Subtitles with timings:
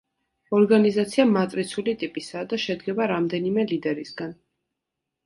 [0.59, 4.33] ორგანიზაცია მატრიცული ტიპისაა და შედგება რამდენიმე ლიდერისგან.